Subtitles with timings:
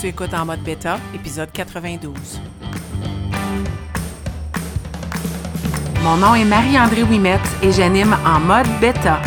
[0.00, 2.40] Tu écoutes en mode bêta, épisode 92.
[6.02, 9.20] Mon nom est Marie-André Wimette et j'anime en mode bêta,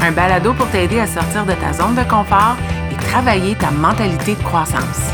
[0.00, 2.56] un balado pour t'aider à sortir de ta zone de confort
[2.90, 5.12] et travailler ta mentalité de croissance.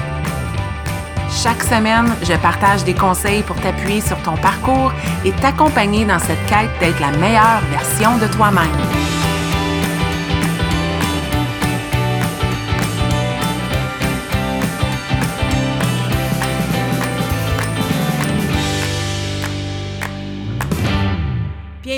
[1.32, 4.92] Chaque semaine, je partage des conseils pour t'appuyer sur ton parcours
[5.24, 9.21] et t'accompagner dans cette quête d'être la meilleure version de toi-même.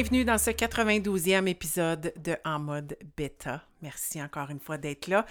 [0.05, 3.63] Bienvenue dans ce 92e épisode de En mode bêta.
[3.81, 5.25] Merci encore une fois d'être là.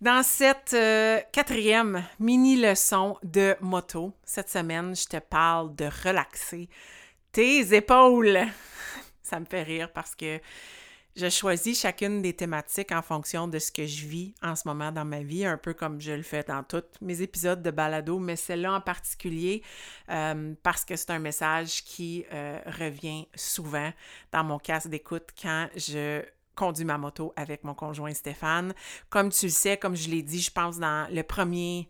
[0.00, 6.68] Dans cette euh, quatrième mini-leçon de moto, cette semaine, je te parle de relaxer
[7.32, 8.38] tes épaules.
[9.24, 10.38] Ça me fait rire parce que
[11.16, 14.92] je choisis chacune des thématiques en fonction de ce que je vis en ce moment
[14.92, 18.18] dans ma vie, un peu comme je le fais dans tous mes épisodes de balado,
[18.18, 19.62] mais celle-là en particulier
[20.10, 23.92] euh, parce que c'est un message qui euh, revient souvent
[24.32, 26.22] dans mon casque d'écoute quand je
[26.54, 28.74] conduis ma moto avec mon conjoint Stéphane.
[29.08, 31.88] Comme tu le sais, comme je l'ai dit, je pense dans le premier...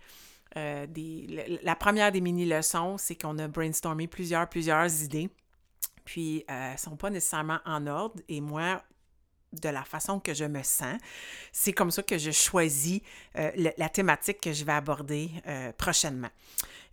[0.56, 5.30] Euh, des, la première des mini-leçons, c'est qu'on a brainstormé plusieurs, plusieurs idées.
[6.04, 8.20] Puis, elles ne sont pas nécessairement en ordre.
[8.28, 8.82] Et moi,
[9.52, 10.96] de la façon que je me sens.
[11.52, 13.00] C'est comme ça que je choisis
[13.36, 16.30] euh, la thématique que je vais aborder euh, prochainement.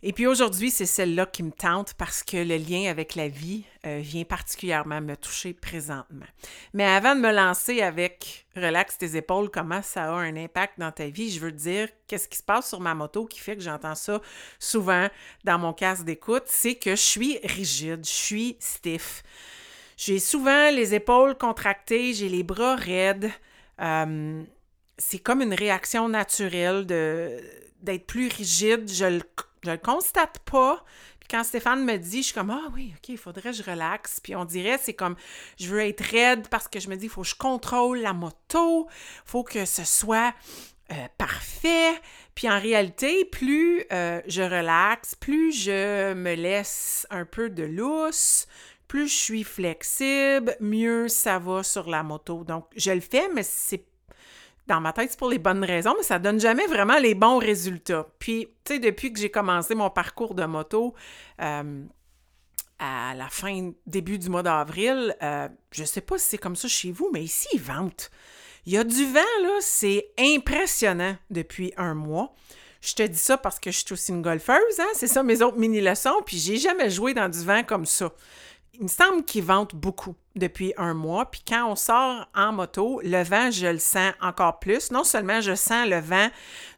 [0.00, 3.64] Et puis aujourd'hui, c'est celle-là qui me tente parce que le lien avec la vie
[3.84, 6.26] euh, vient particulièrement me toucher présentement.
[6.72, 10.92] Mais avant de me lancer avec Relax tes épaules, comment ça a un impact dans
[10.92, 13.56] ta vie, je veux te dire qu'est-ce qui se passe sur ma moto qui fait
[13.56, 14.20] que j'entends ça
[14.60, 15.08] souvent
[15.42, 19.24] dans mon casque d'écoute, c'est que je suis rigide, je suis stiff.
[19.98, 23.32] J'ai souvent les épaules contractées, j'ai les bras raides.
[23.80, 24.44] Euh,
[24.96, 27.36] c'est comme une réaction naturelle de,
[27.82, 28.88] d'être plus rigide.
[28.88, 29.22] Je le,
[29.64, 30.84] le constate pas.
[31.18, 33.64] Puis quand Stéphane me dit, je suis comme Ah oui, OK, il faudrait que je
[33.64, 34.20] relaxe.
[34.20, 35.16] Puis on dirait, c'est comme
[35.58, 38.12] je veux être raide parce que je me dis, il faut que je contrôle la
[38.12, 38.86] moto,
[39.24, 40.32] faut que ce soit
[40.92, 42.00] euh, parfait.
[42.36, 48.46] Puis en réalité, plus euh, je relaxe, plus je me laisse un peu de lousse,
[48.88, 52.42] plus je suis flexible, mieux ça va sur la moto.
[52.44, 53.84] Donc, je le fais, mais c'est
[54.66, 57.38] dans ma tête, c'est pour les bonnes raisons, mais ça donne jamais vraiment les bons
[57.38, 58.06] résultats.
[58.18, 60.94] Puis, tu sais, depuis que j'ai commencé mon parcours de moto,
[61.40, 61.84] euh,
[62.78, 66.68] à la fin, début du mois d'avril, euh, je sais pas si c'est comme ça
[66.68, 68.10] chez vous, mais ici, ils ventent.
[68.66, 72.34] Il y a du vent, là, c'est impressionnant depuis un mois.
[72.80, 74.86] Je te dis ça parce que je suis aussi une golfeuse, hein?
[74.92, 78.12] c'est ça mes autres mini-leçons, puis j'ai jamais joué dans du vent comme ça
[78.78, 81.30] il me semble qu'ils vantent beaucoup depuis un mois.
[81.30, 84.90] Puis quand on sort en moto, le vent, je le sens encore plus.
[84.92, 86.28] Non seulement je sens le vent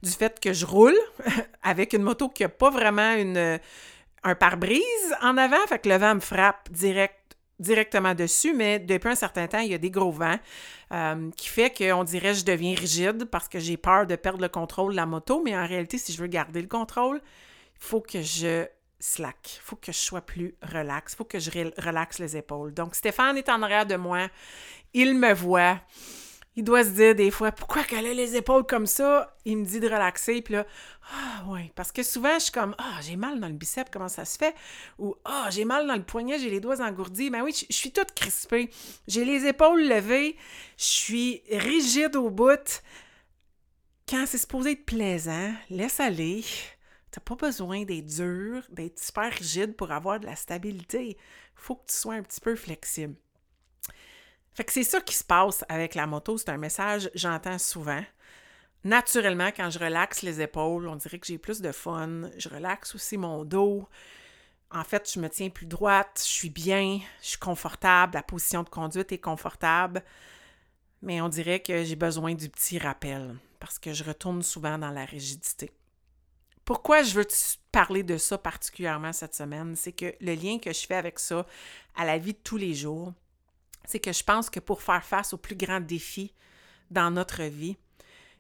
[0.03, 0.97] du fait que je roule
[1.63, 3.61] avec une moto qui n'a pas vraiment une,
[4.25, 4.83] un pare-brise
[5.23, 7.17] en avant, fait que le vent me frappe direct
[7.59, 10.39] directement dessus, mais depuis un certain temps, il y a des gros vents
[10.93, 14.41] euh, qui fait qu'on dirait que je deviens rigide parce que j'ai peur de perdre
[14.41, 17.21] le contrôle de la moto, mais en réalité, si je veux garder le contrôle,
[17.75, 18.65] il faut que je
[19.01, 19.61] slack.
[19.63, 21.15] Faut que je sois plus relax.
[21.15, 21.51] Il faut que je
[21.81, 22.73] relaxe les épaules.
[22.73, 24.29] Donc, Stéphane est en arrière de moi.
[24.95, 25.81] Il me voit.
[26.57, 29.37] Il doit se dire des fois, pourquoi qu'elle a les épaules comme ça?
[29.45, 30.43] Il me dit de relaxer.
[30.43, 30.67] Puis là,
[31.13, 31.73] ah oui.
[31.75, 34.37] Parce que souvent, je suis comme, ah, j'ai mal dans le biceps, comment ça se
[34.37, 34.55] fait?
[34.99, 37.31] Ou, ah, j'ai mal dans le poignet, j'ai les doigts engourdis.
[37.31, 38.69] Ben oui, je, je suis toute crispée.
[39.09, 40.37] J'ai les épaules levées.
[40.77, 42.83] Je suis rigide au bout.
[44.09, 46.45] Quand c'est supposé être plaisant, laisse aller.
[47.11, 51.09] T'as pas besoin d'être dur, d'être super rigide pour avoir de la stabilité.
[51.11, 51.17] Il
[51.57, 53.17] faut que tu sois un petit peu flexible.
[54.55, 56.39] Fait que c'est ça qui se passe avec la moto.
[56.39, 58.03] C'est un message j'entends souvent.
[58.85, 62.31] Naturellement, quand je relaxe les épaules, on dirait que j'ai plus de fun.
[62.39, 63.89] Je relaxe aussi mon dos.
[64.71, 68.63] En fait, je me tiens plus droite, je suis bien, je suis confortable, la position
[68.63, 70.05] de conduite est confortable.
[71.03, 74.91] Mais on dirait que j'ai besoin du petit rappel parce que je retourne souvent dans
[74.91, 75.73] la rigidité.
[76.71, 77.27] Pourquoi je veux
[77.73, 79.75] parler de ça particulièrement cette semaine?
[79.75, 81.45] C'est que le lien que je fais avec ça
[81.97, 83.13] à la vie de tous les jours,
[83.87, 86.33] c'est que je pense que pour faire face aux plus grands défis
[86.89, 87.77] dans notre vie,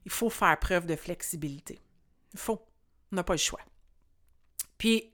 [0.05, 1.81] il faut faire preuve de flexibilité.
[2.32, 2.65] Il faut.
[3.11, 3.62] On n'a pas le choix.
[4.79, 5.12] Puis,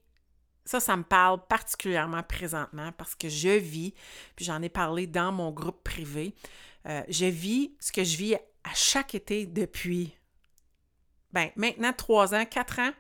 [0.67, 3.95] ça, ça me parle particulièrement présentement parce que je vis,
[4.37, 6.35] puis j'en ai parlé dans mon groupe privé,
[6.85, 10.15] euh, je vis ce que je vis à chaque été depuis
[11.37, 12.93] ben, maintenant trois ans, quatre ans,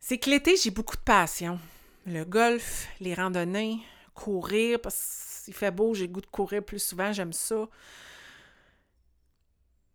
[0.00, 1.60] c'est que l'été, j'ai beaucoup de passion.
[2.06, 3.82] Le golf, les randonnées,
[4.14, 7.68] courir, parce qu'il fait beau, j'ai le goût de courir plus souvent, j'aime ça.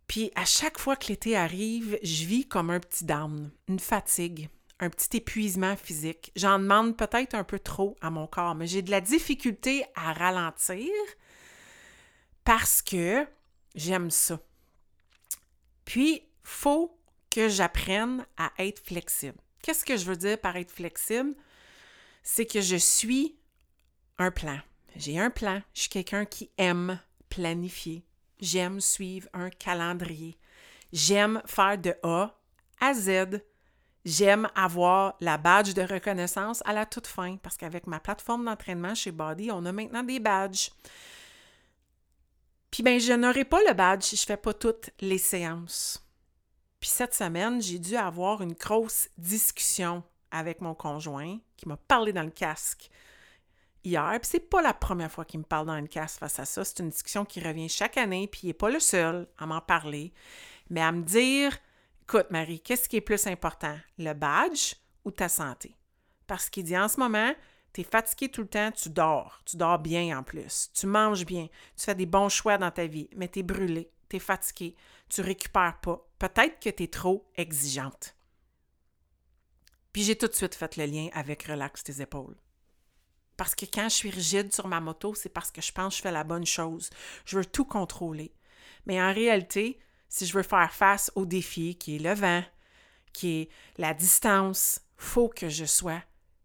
[0.06, 4.48] Puis à chaque fois que l'été arrive, je vis comme un petit down, une fatigue,
[4.78, 6.30] un petit épuisement physique.
[6.36, 10.12] J'en demande peut-être un peu trop à mon corps, mais j'ai de la difficulté à
[10.12, 10.88] ralentir
[12.44, 13.26] parce que
[13.74, 14.38] j'aime ça.
[15.84, 16.97] Puis, faut
[17.38, 19.38] que j'apprenne à être flexible.
[19.62, 21.36] Qu'est-ce que je veux dire par être flexible?
[22.24, 23.36] C'est que je suis
[24.18, 24.58] un plan.
[24.96, 25.62] J'ai un plan.
[25.72, 26.98] Je suis quelqu'un qui aime
[27.28, 28.04] planifier.
[28.40, 30.36] J'aime suivre un calendrier.
[30.92, 32.36] J'aime faire de A
[32.80, 33.40] à Z.
[34.04, 38.96] J'aime avoir la badge de reconnaissance à la toute fin parce qu'avec ma plateforme d'entraînement
[38.96, 40.70] chez Body, on a maintenant des badges.
[42.72, 46.04] Puis bien, je n'aurai pas le badge si je ne fais pas toutes les séances.
[46.80, 52.12] Puis cette semaine, j'ai dû avoir une grosse discussion avec mon conjoint qui m'a parlé
[52.12, 52.90] dans le casque
[53.84, 54.18] hier.
[54.20, 56.64] Puis c'est pas la première fois qu'il me parle dans le casque face à ça.
[56.64, 59.60] C'est une discussion qui revient chaque année, puis il n'est pas le seul à m'en
[59.60, 60.12] parler,
[60.70, 61.56] mais à me dire
[62.02, 65.76] Écoute, Marie, qu'est-ce qui est plus important, le badge ou ta santé?
[66.26, 67.34] Parce qu'il dit en ce moment,
[67.72, 69.40] tu es fatigué tout le temps, tu dors.
[69.44, 70.70] Tu dors bien en plus.
[70.72, 71.48] Tu manges bien.
[71.76, 74.74] Tu fais des bons choix dans ta vie, mais tu es brûlé, tu es fatigué,
[75.08, 76.07] tu récupères pas.
[76.18, 78.16] Peut-être que tu es trop exigeante.
[79.92, 82.36] Puis j'ai tout de suite fait le lien avec relax tes épaules.
[83.36, 85.98] Parce que quand je suis rigide sur ma moto, c'est parce que je pense que
[85.98, 86.90] je fais la bonne chose.
[87.24, 88.32] Je veux tout contrôler.
[88.86, 89.78] Mais en réalité,
[90.08, 92.42] si je veux faire face au défi qui est le vent,
[93.12, 96.02] qui est la distance, faut que je sois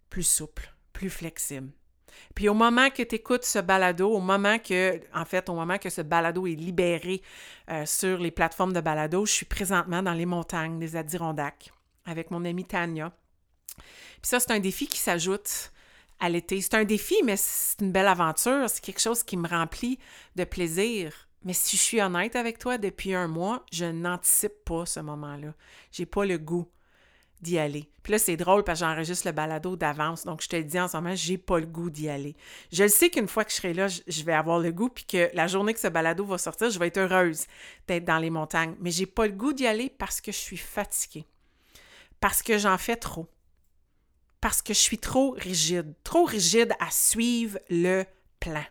[0.10, 1.72] plus souple, plus flexible.
[2.36, 5.78] Puis au moment que tu écoutes ce balado, au moment que, en fait, au moment
[5.78, 7.22] que ce balado est libéré
[7.70, 11.72] euh, sur les plateformes de balado, je suis présentement dans les montagnes des Adirondacks
[12.06, 13.12] avec mon amie Tania.
[13.78, 15.72] Puis ça, c'est un défi qui s'ajoute
[16.20, 16.62] à l'été.
[16.62, 18.70] C'est un défi, mais c'est une belle aventure.
[18.70, 20.00] C'est quelque chose qui me remplit
[20.36, 21.28] de plaisir.
[21.44, 25.54] Mais si je suis honnête avec toi, depuis un mois, je n'anticipe pas ce moment-là.
[25.92, 26.68] J'ai pas le goût
[27.44, 27.88] d'y aller.
[28.02, 30.26] Puis là, c'est drôle parce que j'enregistre le balado d'avance.
[30.26, 32.36] Donc, je te le dis en ce moment, j'ai pas le goût d'y aller.
[32.72, 35.06] Je le sais qu'une fois que je serai là, je vais avoir le goût, puis
[35.06, 37.46] que la journée que ce balado va sortir, je vais être heureuse
[37.88, 38.76] d'être dans les montagnes.
[38.80, 41.26] Mais j'ai pas le goût d'y aller parce que je suis fatiguée.
[42.20, 43.28] Parce que j'en fais trop.
[44.42, 45.94] Parce que je suis trop rigide.
[46.04, 48.06] Trop rigide à suivre le
[48.40, 48.64] plan.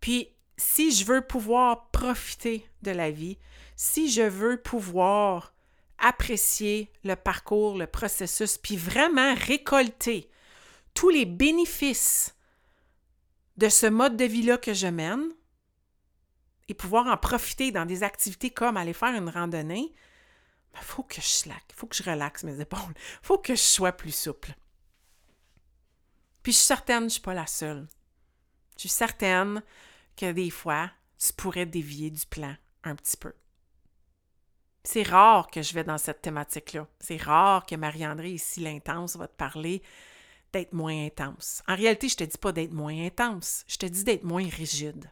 [0.00, 3.38] Puis, si je veux pouvoir profiter de la vie,
[3.76, 5.54] si je veux pouvoir
[5.98, 10.28] apprécier le parcours, le processus, puis vraiment récolter
[10.94, 12.34] tous les bénéfices
[13.56, 15.28] de ce mode de vie-là que je mène
[16.68, 21.02] et pouvoir en profiter dans des activités comme aller faire une randonnée, il ben, faut
[21.02, 23.92] que je slack, il faut que je relaxe mes épaules, il faut que je sois
[23.92, 24.54] plus souple.
[26.42, 27.86] Puis je suis certaine, je ne suis pas la seule.
[28.76, 29.62] Je suis certaine
[30.16, 32.54] que des fois, tu pourrais dévier du plan
[32.84, 33.32] un petit peu.
[34.84, 36.88] C'est rare que je vais dans cette thématique-là.
[36.98, 39.82] C'est rare que Marie-André, ici l'intense, va te parler
[40.52, 41.62] d'être moins intense.
[41.68, 45.10] En réalité, je te dis pas d'être moins intense, je te dis d'être moins rigide.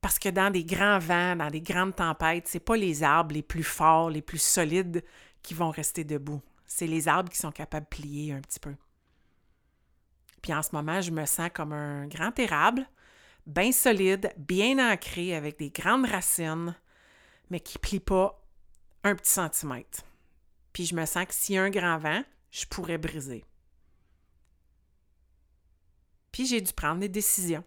[0.00, 3.42] Parce que dans des grands vents, dans des grandes tempêtes, c'est pas les arbres les
[3.42, 5.04] plus forts, les plus solides
[5.42, 6.42] qui vont rester debout.
[6.66, 8.74] C'est les arbres qui sont capables de plier un petit peu.
[10.42, 12.86] Puis en ce moment, je me sens comme un grand érable,
[13.46, 16.74] bien solide, bien ancré, avec des grandes racines,
[17.50, 18.42] mais qui ne plie pas
[19.04, 20.02] un petit centimètre.
[20.72, 23.44] Puis je me sens que s'il y a un grand vent, je pourrais briser.
[26.32, 27.64] Puis j'ai dû prendre des décisions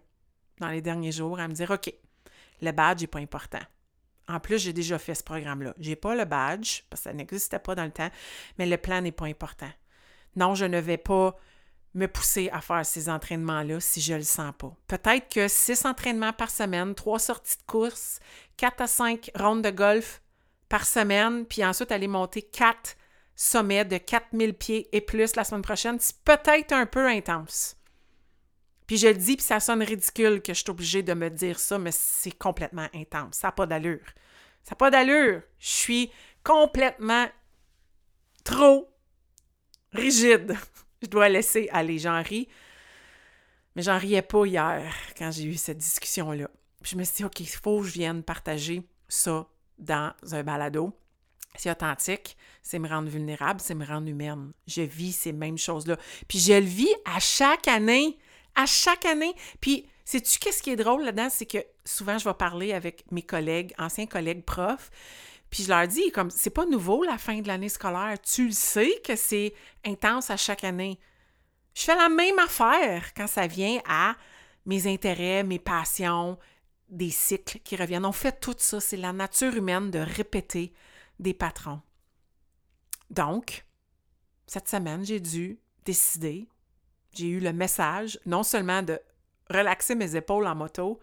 [0.58, 1.92] dans les derniers jours à me dire OK,
[2.62, 3.60] le badge n'est pas important.
[4.26, 5.74] En plus, j'ai déjà fait ce programme-là.
[5.78, 8.10] Je n'ai pas le badge parce que ça n'existait pas dans le temps,
[8.58, 9.70] mais le plan n'est pas important.
[10.36, 11.36] Non, je ne vais pas
[11.94, 14.74] me pousser à faire ces entraînements-là si je le sens pas.
[14.88, 18.18] Peut-être que six entraînements par semaine, trois sorties de course,
[18.56, 20.20] quatre à cinq rondes de golf
[20.68, 22.96] par semaine, puis ensuite aller monter quatre
[23.36, 27.76] sommets de 4000 pieds et plus la semaine prochaine, c'est peut-être un peu intense.
[28.86, 31.58] Puis je le dis, puis ça sonne ridicule que je suis obligée de me dire
[31.58, 33.36] ça, mais c'est complètement intense.
[33.36, 34.04] Ça n'a pas d'allure.
[34.62, 35.42] Ça n'a pas d'allure.
[35.58, 36.10] Je suis
[36.42, 37.26] complètement
[38.44, 38.90] trop
[39.92, 40.56] rigide.
[41.04, 41.98] Je dois laisser aller.
[41.98, 42.48] J'en ris.
[43.76, 46.48] Mais j'en riais pas hier quand j'ai eu cette discussion-là.
[46.82, 49.46] je me suis dit, OK, il faut que je vienne partager ça
[49.78, 50.92] dans un balado.
[51.56, 54.52] C'est authentique, c'est me rendre vulnérable, c'est me rendre humaine.
[54.66, 55.96] Je vis ces mêmes choses-là.
[56.26, 58.18] Puis je le vis à chaque année,
[58.54, 59.34] à chaque année.
[59.60, 61.28] Puis, sais-tu qu'est-ce qui est drôle là-dedans?
[61.30, 64.90] C'est que souvent, je vais parler avec mes collègues, anciens collègues profs,
[65.54, 68.20] puis je leur dis, comme, c'est pas nouveau la fin de l'année scolaire.
[68.20, 70.98] Tu le sais que c'est intense à chaque année.
[71.76, 74.16] Je fais la même affaire quand ça vient à
[74.66, 76.40] mes intérêts, mes passions,
[76.88, 78.04] des cycles qui reviennent.
[78.04, 78.80] On fait tout ça.
[78.80, 80.72] C'est la nature humaine de répéter
[81.20, 81.80] des patrons.
[83.10, 83.64] Donc,
[84.48, 86.48] cette semaine, j'ai dû décider,
[87.12, 88.98] j'ai eu le message non seulement de
[89.48, 90.98] relaxer mes épaules en moto,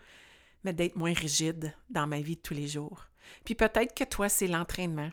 [0.65, 3.07] mais d'être moins rigide dans ma vie de tous les jours.
[3.45, 5.09] Puis peut-être que toi, c'est l'entraînement.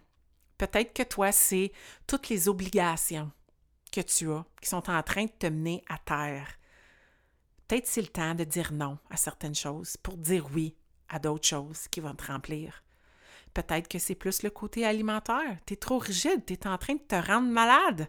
[0.56, 1.72] Peut-être que toi, c'est
[2.06, 3.30] toutes les obligations
[3.92, 6.58] que tu as qui sont en train de te mener à terre.
[7.66, 10.74] Peut-être c'est le temps de dire non à certaines choses pour dire oui
[11.08, 12.82] à d'autres choses qui vont te remplir.
[13.54, 15.58] Peut-être que c'est plus le côté alimentaire.
[15.66, 18.08] Tu es trop rigide, tu es en train de te rendre malade.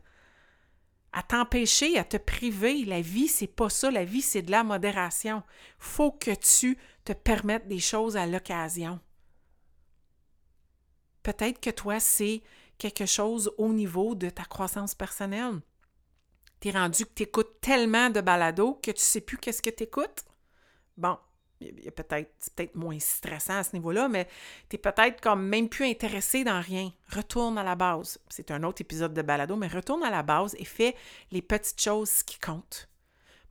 [1.11, 2.85] À t'empêcher, à te priver.
[2.85, 3.89] La vie, c'est pas ça.
[3.89, 5.41] La vie, c'est de la modération.
[5.79, 8.99] Faut que tu te permettes des choses à l'occasion.
[11.23, 12.41] Peut-être que toi, c'est
[12.77, 15.59] quelque chose au niveau de ta croissance personnelle.
[16.59, 19.69] Tu es rendu que tu écoutes tellement de balados que tu sais plus qu'est-ce que
[19.69, 20.25] tu écoutes.
[20.97, 21.17] Bon,
[21.59, 24.27] peut-être, c'est peut-être moins stressant à ce niveau-là, mais
[24.69, 26.91] tu es peut-être comme même plus intéressé dans rien.
[27.13, 28.19] Retourne à la base.
[28.29, 30.95] C'est un autre épisode de balado, mais retourne à la base et fais
[31.31, 32.88] les petites choses qui comptent.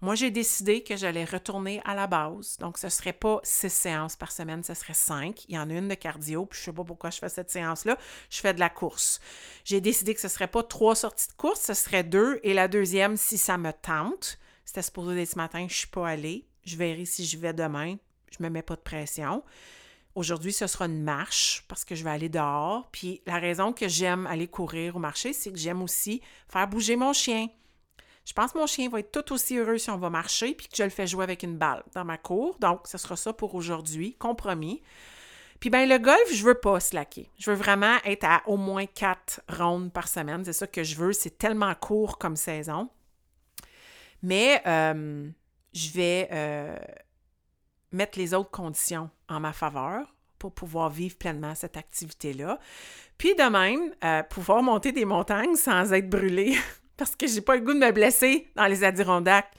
[0.01, 2.57] Moi, j'ai décidé que j'allais retourner à la base.
[2.59, 5.45] Donc, ce ne serait pas six séances par semaine, ce serait cinq.
[5.49, 7.29] Il y en a une de cardio, puis je ne sais pas pourquoi je fais
[7.29, 7.99] cette séance-là.
[8.31, 9.21] Je fais de la course.
[9.65, 12.39] J'ai décidé que ce ne serait pas trois sorties de course, ce serait deux.
[12.45, 15.89] Et la deuxième, si ça me tente, c'était supposé être ce matin, je ne suis
[15.89, 16.47] pas allée.
[16.65, 17.97] Je verrai si je vais demain.
[18.31, 19.43] Je ne me mets pas de pression.
[20.15, 22.89] Aujourd'hui, ce sera une marche parce que je vais aller dehors.
[22.93, 26.95] Puis la raison que j'aime aller courir au marché, c'est que j'aime aussi faire bouger
[26.95, 27.49] mon chien.
[28.29, 30.69] Je pense que mon chien va être tout aussi heureux si on va marcher puis
[30.69, 32.59] que je le fais jouer avec une balle dans ma cour.
[32.61, 34.83] Donc, ce sera ça pour aujourd'hui, compromis.
[35.61, 37.31] Puis ben le golf, je veux pas slacker.
[37.39, 40.45] Je veux vraiment être à au moins quatre rondes par semaine.
[40.45, 41.15] C'est ça que je veux.
[41.15, 42.91] C'est tellement court comme saison.
[44.23, 45.27] Mais euh,
[45.73, 46.77] je vais euh,
[47.93, 52.59] mettre les autres conditions en ma faveur pour pouvoir vivre pleinement cette activité-là.
[53.17, 56.57] Puis de même, euh, pouvoir monter des montagnes sans être brûlé
[56.99, 59.51] parce que j'ai pas le goût de me blesser dans les Adirondacks.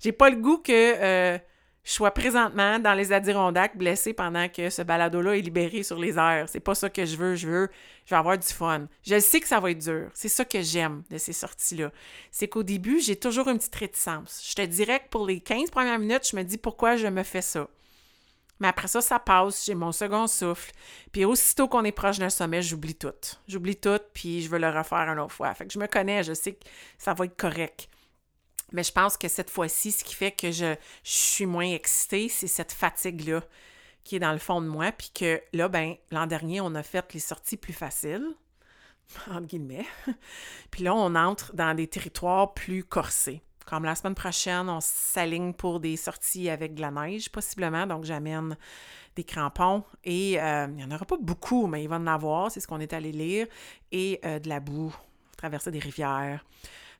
[0.00, 1.38] J'ai pas le goût que euh,
[1.84, 6.18] je sois présentement dans les Adirondacks blessé pendant que ce balado-là est libéré sur les
[6.18, 6.48] airs.
[6.48, 7.36] C'est pas ça que je veux.
[7.36, 7.68] Je veux,
[8.06, 8.88] je veux avoir du fun.
[9.06, 10.10] Je sais que ça va être dur.
[10.12, 11.92] C'est ça que j'aime de ces sorties-là.
[12.32, 14.44] C'est qu'au début, j'ai toujours une petite réticence.
[14.48, 17.22] Je te dirais que pour les 15 premières minutes, je me dis pourquoi je me
[17.22, 17.68] fais ça.
[18.60, 20.72] Mais après ça, ça passe, j'ai mon second souffle.
[21.12, 23.12] Puis aussitôt qu'on est proche d'un sommet, j'oublie tout.
[23.48, 25.52] J'oublie tout, puis je veux le refaire une autre fois.
[25.54, 26.64] Fait que je me connais, je sais que
[26.98, 27.88] ça va être correct.
[28.72, 32.48] Mais je pense que cette fois-ci, ce qui fait que je, suis moins excitée, c'est
[32.48, 33.42] cette fatigue-là
[34.04, 34.90] qui est dans le fond de moi.
[34.92, 38.26] Puis que là, ben, l'an dernier, on a fait les sorties plus faciles,
[39.30, 39.86] entre guillemets.
[40.70, 43.42] puis là, on entre dans des territoires plus corsés.
[43.66, 47.84] Comme la semaine prochaine, on s'aligne pour des sorties avec de la neige, possiblement.
[47.86, 48.56] Donc, j'amène
[49.16, 52.50] des crampons et euh, il n'y en aura pas beaucoup, mais il va en avoir,
[52.50, 53.46] c'est ce qu'on est allé lire,
[53.90, 54.94] et euh, de la boue,
[55.36, 56.44] traverser des rivières.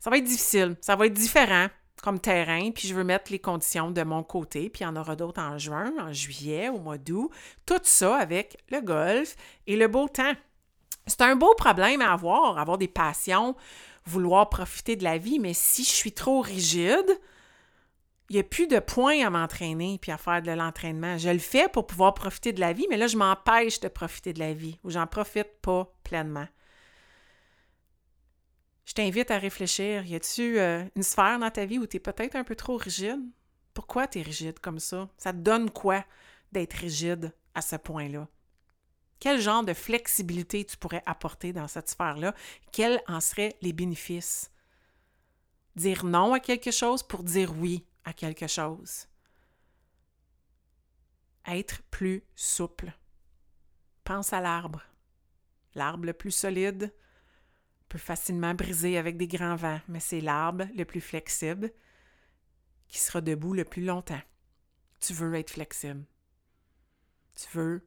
[0.00, 1.68] Ça va être difficile, ça va être différent
[2.02, 4.96] comme terrain, puis je veux mettre les conditions de mon côté, puis il y en
[4.96, 7.30] aura d'autres en juin, en juillet, au mois d'août.
[7.64, 10.35] Tout ça avec le golf et le beau temps.
[11.06, 13.54] C'est un beau problème à avoir, avoir des passions
[14.06, 17.20] vouloir profiter de la vie, mais si je suis trop rigide,
[18.28, 21.16] il n'y a plus de point à m'entraîner puis à faire de l'entraînement.
[21.16, 24.32] Je le fais pour pouvoir profiter de la vie, mais là, je m'empêche de profiter
[24.32, 26.48] de la vie ou j'en profite pas pleinement.
[28.84, 30.06] Je t'invite à réfléchir.
[30.06, 32.76] Y a-tu euh, une sphère dans ta vie où tu es peut-être un peu trop
[32.76, 33.20] rigide?
[33.75, 35.08] Pourquoi tu es rigide comme ça?
[35.18, 36.04] Ça te donne quoi
[36.52, 38.28] d'être rigide à ce point-là?
[39.18, 42.35] Quel genre de flexibilité tu pourrais apporter dans cette sphère-là?
[42.73, 44.50] Quels en seraient les bénéfices?
[45.75, 49.06] Dire non à quelque chose pour dire oui à quelque chose.
[51.46, 52.92] Être plus souple.
[54.04, 54.82] Pense à l'arbre.
[55.75, 56.94] L'arbre le plus solide
[57.88, 61.73] peut facilement briser avec des grands vents, mais c'est l'arbre le plus flexible
[62.88, 64.23] qui sera debout le plus longtemps.
[65.00, 66.04] Tu veux être flexible.
[67.35, 67.87] Tu veux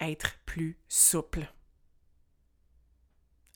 [0.00, 1.52] être plus souple.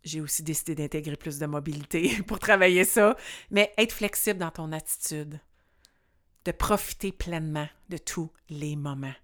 [0.03, 3.17] J'ai aussi décidé d'intégrer plus de mobilité pour travailler ça,
[3.51, 5.41] mais être flexible dans ton attitude,
[6.45, 9.15] de profiter pleinement de tous les moments.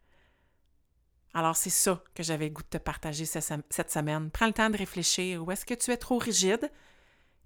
[1.33, 4.31] Alors, c'est ça que j'avais le goût de te partager cette semaine.
[4.31, 5.45] Prends le temps de réfléchir.
[5.45, 6.71] Où est-ce que tu es trop rigide?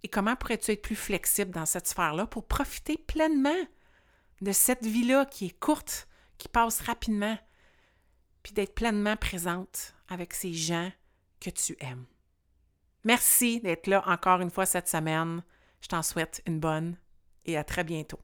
[0.05, 3.51] Et comment pourrais-tu être plus flexible dans cette sphère-là pour profiter pleinement
[4.41, 6.09] de cette vie-là qui est courte,
[6.39, 7.37] qui passe rapidement,
[8.43, 10.91] puis d'être pleinement présente avec ces gens
[11.41, 12.07] que tu aimes.
[13.05, 15.43] Merci d'être là encore une fois cette semaine.
[15.81, 16.97] Je t'en souhaite une bonne
[17.47, 18.21] et à très bientôt.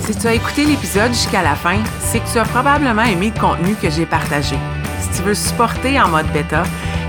[0.00, 3.40] Si tu as écouté l'épisode jusqu'à la fin, c'est que tu as probablement aimé le
[3.40, 4.56] contenu que j'ai partagé.
[5.00, 6.64] Si tu veux supporter en mode bêta,